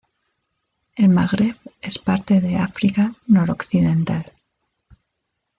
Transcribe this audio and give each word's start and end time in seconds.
El 0.95 1.09
Magreb 1.09 1.57
es 1.79 1.99
parte 1.99 2.41
de 2.41 2.55
África 2.57 3.13
noroccidental. 3.27 4.33